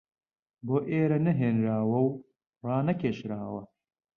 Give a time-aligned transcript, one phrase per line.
[0.65, 2.13] بۆ ئێرە نەهێنراوە و
[2.67, 3.63] ڕانەکێشراوە